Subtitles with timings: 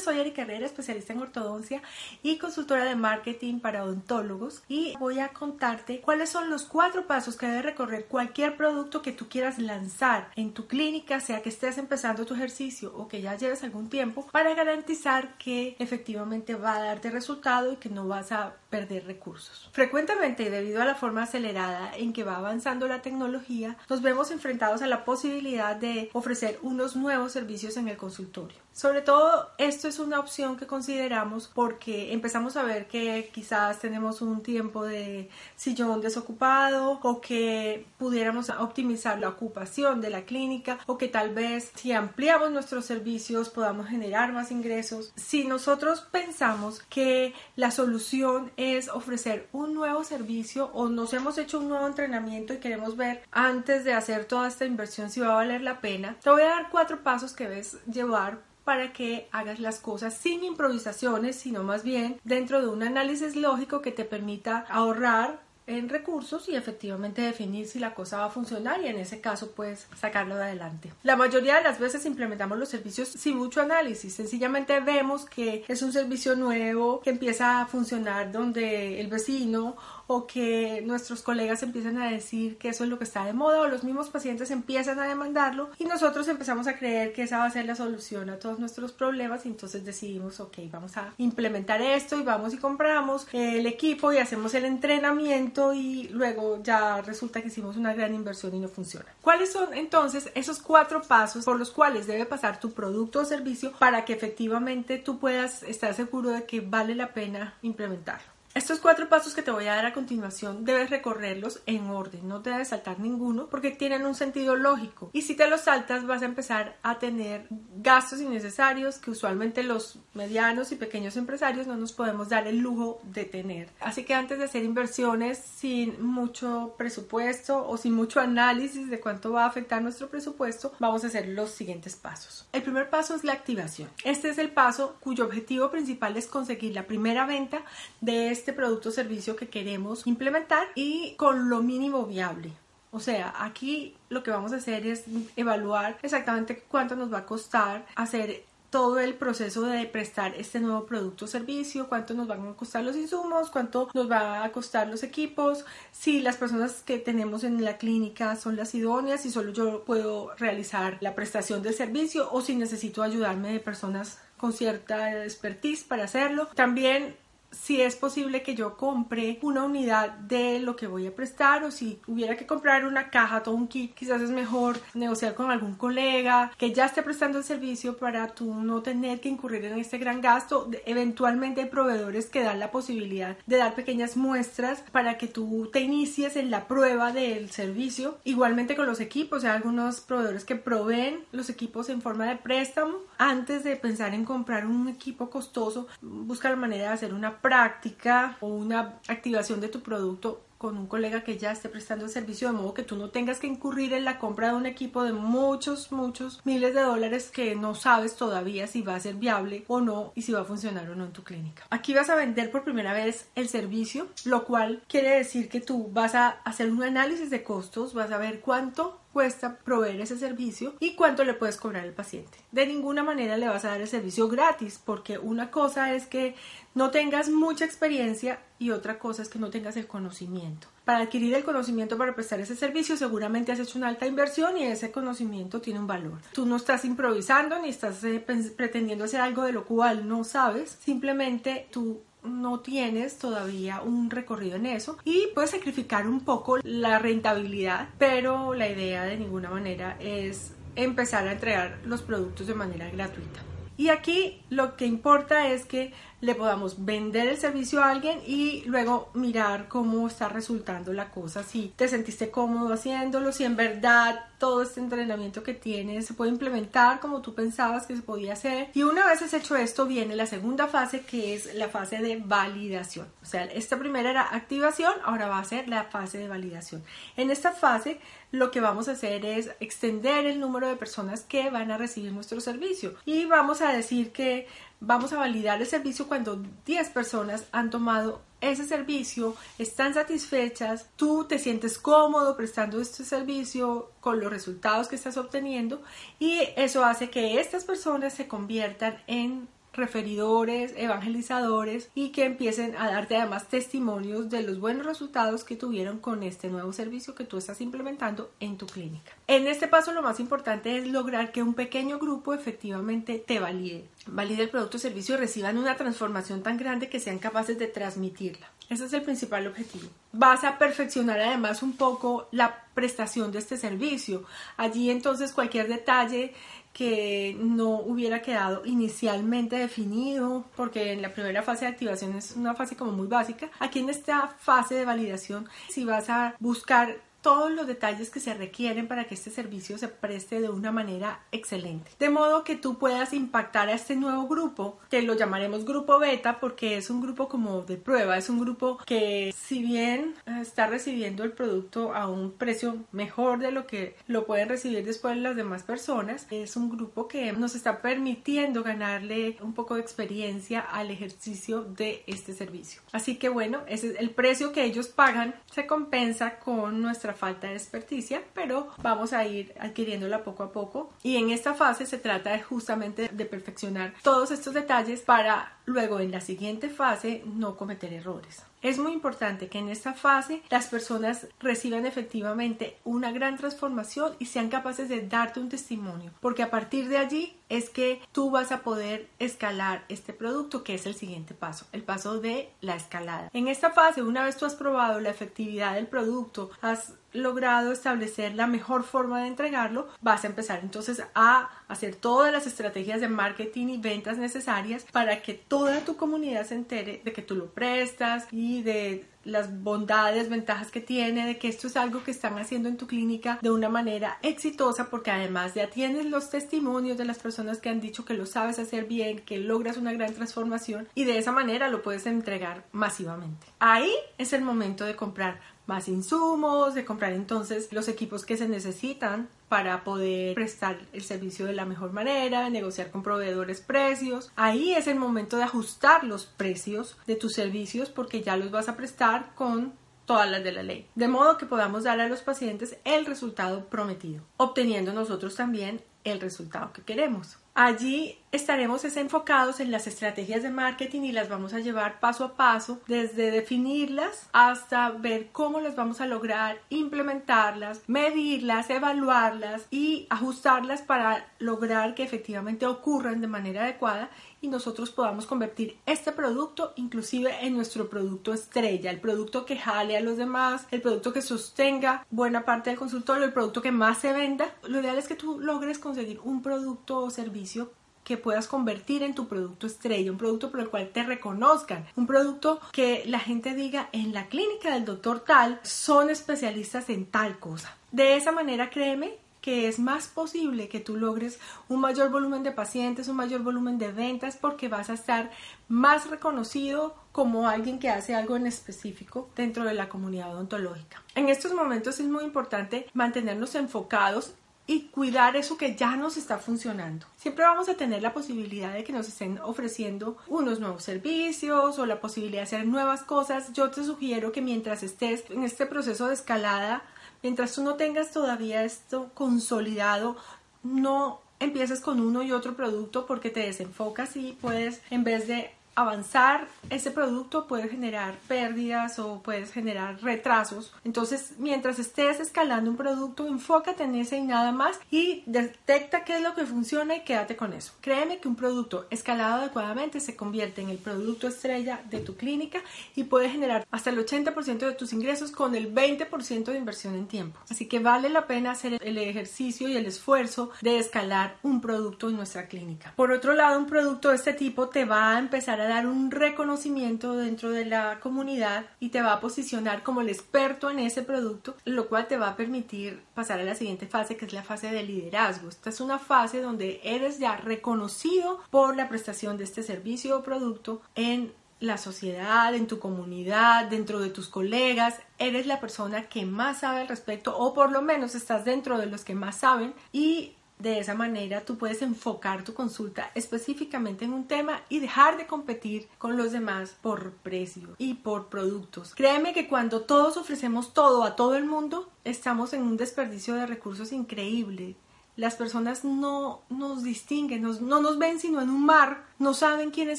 [0.00, 1.82] Soy Erika Herrera, especialista en ortodoncia
[2.22, 4.62] y consultora de marketing para odontólogos.
[4.68, 9.12] Y voy a contarte cuáles son los cuatro pasos que debe recorrer cualquier producto que
[9.12, 13.36] tú quieras lanzar en tu clínica, sea que estés empezando tu ejercicio o que ya
[13.36, 18.32] lleves algún tiempo, para garantizar que efectivamente va a darte resultado y que no vas
[18.32, 19.68] a perder recursos.
[19.72, 24.82] Frecuentemente, debido a la forma acelerada en que va avanzando la tecnología, nos vemos enfrentados
[24.82, 28.66] a la posibilidad de ofrecer unos nuevos servicios en el consultorio.
[28.76, 34.20] Sobre todo, esto es una opción que consideramos porque empezamos a ver que quizás tenemos
[34.20, 40.98] un tiempo de sillón desocupado o que pudiéramos optimizar la ocupación de la clínica o
[40.98, 45.10] que tal vez si ampliamos nuestros servicios podamos generar más ingresos.
[45.16, 51.58] Si nosotros pensamos que la solución es ofrecer un nuevo servicio o nos hemos hecho
[51.58, 55.36] un nuevo entrenamiento y queremos ver antes de hacer toda esta inversión si va a
[55.36, 59.60] valer la pena, te voy a dar cuatro pasos que debes llevar para que hagas
[59.60, 64.66] las cosas sin improvisaciones, sino más bien dentro de un análisis lógico que te permita
[64.68, 69.20] ahorrar en recursos y efectivamente definir si la cosa va a funcionar y en ese
[69.20, 70.92] caso pues sacarlo de adelante.
[71.02, 75.82] La mayoría de las veces implementamos los servicios sin mucho análisis, sencillamente vemos que es
[75.82, 81.98] un servicio nuevo que empieza a funcionar donde el vecino o que nuestros colegas empiezan
[81.98, 84.98] a decir que eso es lo que está de moda o los mismos pacientes empiezan
[84.98, 88.38] a demandarlo y nosotros empezamos a creer que esa va a ser la solución a
[88.38, 93.26] todos nuestros problemas y entonces decidimos, ok, vamos a implementar esto y vamos y compramos
[93.32, 98.54] el equipo y hacemos el entrenamiento y luego ya resulta que hicimos una gran inversión
[98.54, 99.06] y no funciona.
[99.20, 103.72] ¿Cuáles son entonces esos cuatro pasos por los cuales debe pasar tu producto o servicio
[103.78, 108.35] para que efectivamente tú puedas estar seguro de que vale la pena implementarlo?
[108.56, 112.40] Estos cuatro pasos que te voy a dar a continuación debes recorrerlos en orden, no
[112.40, 116.22] te debes saltar ninguno porque tienen un sentido lógico y si te los saltas vas
[116.22, 121.92] a empezar a tener gastos innecesarios que usualmente los medianos y pequeños empresarios no nos
[121.92, 123.68] podemos dar el lujo de tener.
[123.78, 129.32] Así que antes de hacer inversiones sin mucho presupuesto o sin mucho análisis de cuánto
[129.32, 132.48] va a afectar nuestro presupuesto, vamos a hacer los siguientes pasos.
[132.54, 133.90] El primer paso es la activación.
[134.02, 137.60] Este es el paso cuyo objetivo principal es conseguir la primera venta
[138.00, 142.52] de este este producto o servicio que queremos implementar y con lo mínimo viable.
[142.92, 145.02] O sea, aquí lo que vamos a hacer es
[145.34, 150.86] evaluar exactamente cuánto nos va a costar hacer todo el proceso de prestar este nuevo
[150.86, 154.86] producto o servicio, cuánto nos van a costar los insumos, cuánto nos va a costar
[154.86, 159.52] los equipos, si las personas que tenemos en la clínica son las idóneas, si solo
[159.52, 165.24] yo puedo realizar la prestación del servicio o si necesito ayudarme de personas con cierta
[165.24, 166.48] expertise para hacerlo.
[166.54, 167.16] También
[167.50, 171.70] si es posible que yo compre una unidad de lo que voy a prestar o
[171.70, 175.74] si hubiera que comprar una caja, todo un kit, quizás es mejor negociar con algún
[175.74, 179.98] colega que ya esté prestando el servicio para tú no tener que incurrir en este
[179.98, 180.70] gran gasto.
[180.84, 185.80] Eventualmente hay proveedores que dan la posibilidad de dar pequeñas muestras para que tú te
[185.80, 188.18] inicies en la prueba del servicio.
[188.24, 192.98] Igualmente con los equipos, hay algunos proveedores que proveen los equipos en forma de préstamo.
[193.18, 198.48] Antes de pensar en comprar un equipo costoso, busca la manera de hacer práctica o
[198.48, 202.54] una activación de tu producto con un colega que ya esté prestando el servicio de
[202.54, 205.92] modo que tú no tengas que incurrir en la compra de un equipo de muchos,
[205.92, 210.12] muchos miles de dólares que no sabes todavía si va a ser viable o no
[210.14, 211.64] y si va a funcionar o no en tu clínica.
[211.70, 215.88] Aquí vas a vender por primera vez el servicio, lo cual quiere decir que tú
[215.92, 220.74] vas a hacer un análisis de costos, vas a ver cuánto cuesta proveer ese servicio
[220.78, 222.36] y cuánto le puedes cobrar al paciente.
[222.52, 226.34] De ninguna manera le vas a dar el servicio gratis porque una cosa es que
[226.74, 230.68] no tengas mucha experiencia y otra cosa es que no tengas el conocimiento.
[230.84, 234.64] Para adquirir el conocimiento para prestar ese servicio seguramente has hecho una alta inversión y
[234.64, 236.18] ese conocimiento tiene un valor.
[236.32, 240.78] Tú no estás improvisando ni estás eh, pretendiendo hacer algo de lo cual no sabes,
[240.82, 246.98] simplemente tú no tienes todavía un recorrido en eso y puedes sacrificar un poco la
[246.98, 252.90] rentabilidad, pero la idea de ninguna manera es empezar a entregar los productos de manera
[252.90, 253.40] gratuita.
[253.76, 258.62] Y aquí lo que importa es que le podamos vender el servicio a alguien y
[258.66, 264.24] luego mirar cómo está resultando la cosa, si te sentiste cómodo haciéndolo, si en verdad
[264.38, 268.70] todo este entrenamiento que tienes se puede implementar como tú pensabas que se podía hacer.
[268.74, 272.16] Y una vez has hecho esto, viene la segunda fase que es la fase de
[272.16, 273.08] validación.
[273.22, 276.82] O sea, esta primera era activación, ahora va a ser la fase de validación.
[277.16, 278.00] En esta fase
[278.32, 282.12] lo que vamos a hacer es extender el número de personas que van a recibir
[282.12, 284.46] nuestro servicio y vamos a decir que
[284.80, 291.24] vamos a validar el servicio cuando 10 personas han tomado ese servicio, están satisfechas, tú
[291.24, 295.82] te sientes cómodo prestando este servicio con los resultados que estás obteniendo
[296.18, 302.90] y eso hace que estas personas se conviertan en referidores, evangelizadores y que empiecen a
[302.90, 307.38] darte además testimonios de los buenos resultados que tuvieron con este nuevo servicio que tú
[307.38, 309.12] estás implementando en tu clínica.
[309.26, 313.88] En este paso lo más importante es lograr que un pequeño grupo efectivamente te valide,
[314.06, 317.66] valide el producto o servicio y reciban una transformación tan grande que sean capaces de
[317.66, 318.50] transmitirla.
[318.68, 319.88] Ese es el principal objetivo.
[320.12, 324.24] Vas a perfeccionar además un poco la prestación de este servicio.
[324.56, 326.34] Allí entonces cualquier detalle
[326.72, 332.54] que no hubiera quedado inicialmente definido, porque en la primera fase de activación es una
[332.54, 333.48] fase como muy básica.
[333.60, 338.34] Aquí en esta fase de validación, si vas a buscar todos los detalles que se
[338.34, 341.90] requieren para que este servicio se preste de una manera excelente.
[341.98, 346.38] De modo que tú puedas impactar a este nuevo grupo, que lo llamaremos grupo beta
[346.38, 351.24] porque es un grupo como de prueba, es un grupo que si bien está recibiendo
[351.24, 355.64] el producto a un precio mejor de lo que lo pueden recibir después las demás
[355.64, 361.62] personas, es un grupo que nos está permitiendo ganarle un poco de experiencia al ejercicio
[361.64, 362.82] de este servicio.
[362.92, 367.48] Así que bueno, ese es el precio que ellos pagan se compensa con nuestra falta
[367.48, 370.90] de experticia, pero vamos a ir adquiriéndola poco a poco.
[371.02, 376.12] Y en esta fase se trata justamente de perfeccionar todos estos detalles para luego en
[376.12, 378.42] la siguiente fase no cometer errores.
[378.62, 384.26] Es muy importante que en esta fase las personas reciban efectivamente una gran transformación y
[384.26, 388.50] sean capaces de darte un testimonio, porque a partir de allí es que tú vas
[388.50, 393.30] a poder escalar este producto, que es el siguiente paso, el paso de la escalada.
[393.32, 398.34] En esta fase, una vez tú has probado la efectividad del producto, has logrado establecer
[398.34, 403.08] la mejor forma de entregarlo, vas a empezar entonces a hacer todas las estrategias de
[403.08, 407.46] marketing y ventas necesarias para que toda tu comunidad se entere de que tú lo
[407.46, 412.38] prestas y de las bondades, ventajas que tiene, de que esto es algo que están
[412.38, 417.04] haciendo en tu clínica de una manera exitosa, porque además ya tienes los testimonios de
[417.04, 420.88] las personas que han dicho que lo sabes hacer bien, que logras una gran transformación
[420.94, 423.46] y de esa manera lo puedes entregar masivamente.
[423.58, 428.48] Ahí es el momento de comprar más insumos, de comprar entonces los equipos que se
[428.48, 434.32] necesitan para poder prestar el servicio de la mejor manera, negociar con proveedores precios.
[434.36, 438.68] Ahí es el momento de ajustar los precios de tus servicios porque ya los vas
[438.68, 439.74] a prestar con
[440.06, 443.66] todas las de la ley, de modo que podamos dar a los pacientes el resultado
[443.66, 447.38] prometido, obteniendo nosotros también el resultado que queremos.
[447.54, 452.34] Allí estaremos enfocados en las estrategias de marketing y las vamos a llevar paso a
[452.34, 460.82] paso, desde definirlas hasta ver cómo las vamos a lograr, implementarlas, medirlas, evaluarlas y ajustarlas
[460.82, 464.10] para lograr que efectivamente ocurran de manera adecuada
[464.40, 469.96] y nosotros podamos convertir este producto inclusive en nuestro producto estrella, el producto que jale
[469.96, 473.98] a los demás, el producto que sostenga buena parte del consultorio, el producto que más
[473.98, 474.54] se venda.
[474.64, 477.70] Lo ideal es que tú logres conseguir un producto o servicio
[478.06, 482.06] que puedas convertir en tu producto estrella, un producto por el cual te reconozcan, un
[482.06, 487.40] producto que la gente diga en la clínica del doctor tal son especialistas en tal
[487.40, 487.76] cosa.
[487.90, 492.52] De esa manera, créeme que es más posible que tú logres un mayor volumen de
[492.52, 495.32] pacientes, un mayor volumen de ventas, porque vas a estar
[495.66, 501.02] más reconocido como alguien que hace algo en específico dentro de la comunidad odontológica.
[501.16, 504.34] En estos momentos es muy importante mantenernos enfocados
[504.66, 507.06] y cuidar eso que ya nos está funcionando.
[507.16, 511.86] Siempre vamos a tener la posibilidad de que nos estén ofreciendo unos nuevos servicios o
[511.86, 513.52] la posibilidad de hacer nuevas cosas.
[513.52, 516.82] Yo te sugiero que mientras estés en este proceso de escalada,
[517.22, 520.16] Mientras tú no tengas todavía esto consolidado,
[520.62, 525.50] no empieces con uno y otro producto porque te desenfocas y puedes, en vez de
[525.76, 530.74] avanzar ese producto puede generar pérdidas o puedes generar retrasos.
[530.84, 536.16] Entonces, mientras estés escalando un producto, enfócate en ese y nada más y detecta qué
[536.16, 537.72] es lo que funciona y quédate con eso.
[537.80, 542.60] Créeme que un producto escalado adecuadamente se convierte en el producto estrella de tu clínica
[542.94, 547.06] y puede generar hasta el 80% de tus ingresos con el 20% de inversión en
[547.06, 547.38] tiempo.
[547.50, 552.08] Así que vale la pena hacer el ejercicio y el esfuerzo de escalar un producto
[552.08, 552.92] en nuestra clínica.
[552.96, 556.10] Por otro lado, un producto de este tipo te va a empezar a dar un
[556.10, 561.02] reconocimiento dentro de la comunidad y te va a posicionar como el experto en ese
[561.02, 564.42] producto, lo cual te va a permitir pasar a la siguiente fase, que es la
[564.42, 565.48] fase de liderazgo.
[565.48, 570.22] Esta es una fase donde eres ya reconocido por la prestación de este servicio o
[570.22, 576.26] producto en la sociedad, en tu comunidad, dentro de tus colegas, eres la persona que
[576.26, 579.72] más sabe al respecto o por lo menos estás dentro de los que más saben
[579.92, 585.16] y de esa manera tú puedes enfocar tu consulta específicamente en un tema y dejar
[585.16, 588.94] de competir con los demás por precio y por productos.
[588.94, 593.46] Créeme que cuando todos ofrecemos todo a todo el mundo, estamos en un desperdicio de
[593.46, 594.76] recursos increíble
[595.16, 599.98] las personas no nos distinguen, no nos ven sino en un mar, no saben quiénes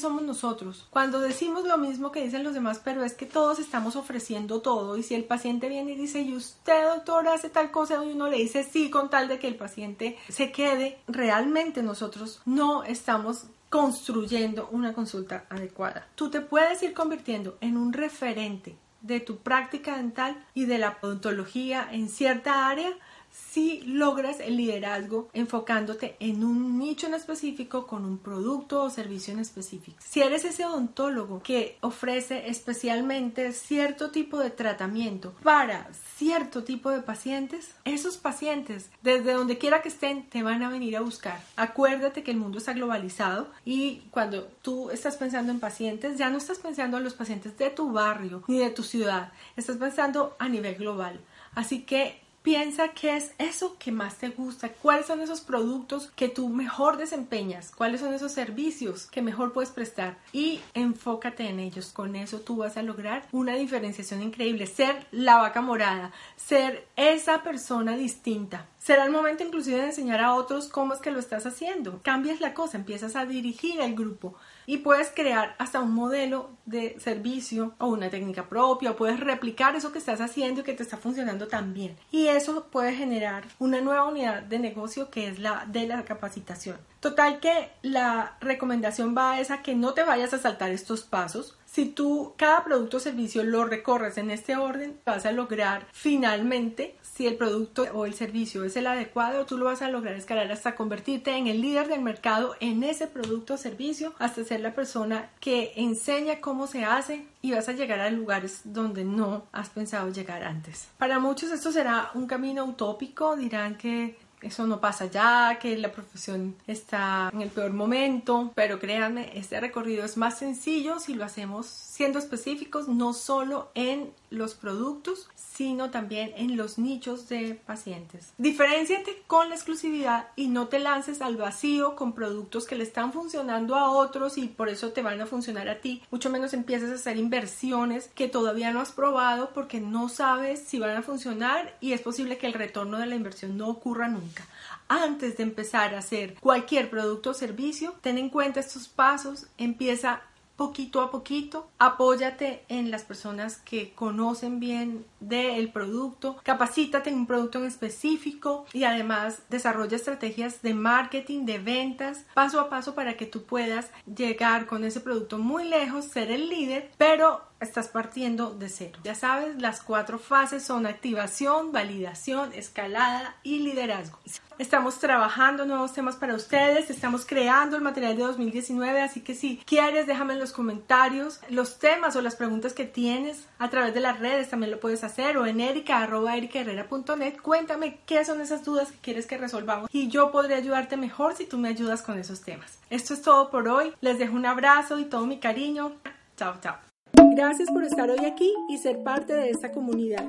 [0.00, 0.86] somos nosotros.
[0.90, 4.96] Cuando decimos lo mismo que dicen los demás, pero es que todos estamos ofreciendo todo
[4.96, 8.02] y si el paciente viene y dice, ¿y usted doctor hace tal cosa?
[8.04, 12.40] Y uno le dice sí con tal de que el paciente se quede, realmente nosotros
[12.46, 16.06] no estamos construyendo una consulta adecuada.
[16.14, 20.98] Tú te puedes ir convirtiendo en un referente de tu práctica dental y de la
[21.02, 22.90] odontología en cierta área
[23.30, 29.32] si logras el liderazgo enfocándote en un nicho en específico con un producto o servicio
[29.32, 29.98] en específico.
[30.00, 37.00] Si eres ese odontólogo que ofrece especialmente cierto tipo de tratamiento para cierto tipo de
[37.00, 41.40] pacientes, esos pacientes, desde donde quiera que estén, te van a venir a buscar.
[41.56, 46.38] Acuérdate que el mundo está globalizado y cuando tú estás pensando en pacientes, ya no
[46.38, 50.48] estás pensando en los pacientes de tu barrio ni de tu ciudad, estás pensando a
[50.48, 51.20] nivel global.
[51.54, 56.28] Así que Piensa qué es eso que más te gusta, cuáles son esos productos que
[56.28, 61.92] tú mejor desempeñas, cuáles son esos servicios que mejor puedes prestar y enfócate en ellos.
[61.92, 67.42] Con eso tú vas a lograr una diferenciación increíble, ser la vaca morada, ser esa
[67.42, 68.66] persona distinta.
[68.78, 72.00] Será el momento inclusive de enseñar a otros cómo es que lo estás haciendo.
[72.02, 76.98] Cambias la cosa, empiezas a dirigir el grupo y puedes crear hasta un modelo de
[77.00, 80.96] servicio o una técnica propia puedes replicar eso que estás haciendo y que te está
[80.96, 81.96] funcionando tan bien.
[82.10, 86.76] Y eso puede generar una nueva unidad de negocio que es la de la capacitación.
[87.00, 91.56] Total que la recomendación va a esa que no te vayas a saltar estos pasos.
[91.64, 96.96] Si tú cada producto o servicio lo recorres en este orden, vas a lograr finalmente
[97.18, 100.52] si el producto o el servicio es el adecuado, tú lo vas a lograr escalar
[100.52, 104.72] hasta convertirte en el líder del mercado en ese producto o servicio, hasta ser la
[104.72, 109.68] persona que enseña cómo se hace y vas a llegar a lugares donde no has
[109.68, 110.86] pensado llegar antes.
[110.96, 115.90] Para muchos esto será un camino utópico, dirán que eso no pasa ya, que la
[115.90, 121.24] profesión está en el peor momento, pero créanme, este recorrido es más sencillo si lo
[121.24, 121.66] hacemos
[121.98, 128.32] siendo específicos, no solo en los productos, sino también en los nichos de pacientes.
[128.38, 133.12] Diferenciate con la exclusividad y no te lances al vacío con productos que le están
[133.12, 136.00] funcionando a otros y por eso te van a funcionar a ti.
[136.12, 140.78] Mucho menos empieces a hacer inversiones que todavía no has probado porque no sabes si
[140.78, 144.46] van a funcionar y es posible que el retorno de la inversión no ocurra nunca.
[144.86, 150.22] Antes de empezar a hacer cualquier producto o servicio, ten en cuenta estos pasos, empieza
[150.58, 151.70] poquito a poquito.
[151.78, 158.66] Apóyate en las personas que conocen bien del producto, capacítate en un producto en específico
[158.72, 163.90] y además desarrolla estrategias de marketing, de ventas, paso a paso para que tú puedas
[164.12, 168.98] llegar con ese producto muy lejos, ser el líder, pero estás partiendo de cero.
[169.04, 174.18] Ya sabes, las cuatro fases son activación, validación, escalada y liderazgo.
[174.58, 179.58] Estamos trabajando nuevos temas para ustedes, estamos creando el material de 2019, así que si
[179.64, 184.00] quieres déjame en los comentarios los temas o las preguntas que tienes a través de
[184.00, 187.36] las redes, también lo puedes hacer o en erica.ericaherrera.net.
[187.40, 191.46] Cuéntame qué son esas dudas que quieres que resolvamos y yo podré ayudarte mejor si
[191.46, 192.78] tú me ayudas con esos temas.
[192.90, 195.92] Esto es todo por hoy, les dejo un abrazo y todo mi cariño.
[196.36, 196.87] Chao, chao.
[197.20, 200.24] Gracias por estar hoy aquí y ser parte de esta comunidad.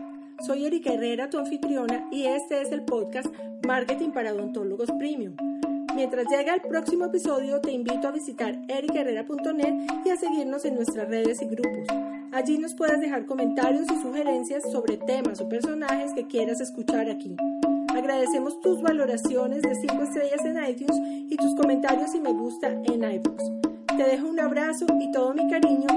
[0.46, 3.28] Soy Erika Herrera, tu anfitriona, y este es el podcast
[3.68, 5.36] Marketing para Odontólogos Premium.
[5.96, 9.74] Mientras llega el próximo episodio, te invito a visitar ericaherrera.net
[10.06, 11.88] y a seguirnos en nuestras redes y grupos.
[12.32, 17.36] Allí nos puedes dejar comentarios y sugerencias sobre temas o personajes que quieras escuchar aquí.
[17.90, 20.98] Agradecemos tus valoraciones de 5 estrellas en iTunes
[21.30, 23.44] y tus comentarios y me gusta en iBooks.
[23.98, 25.88] Te dejo un abrazo y todo mi cariño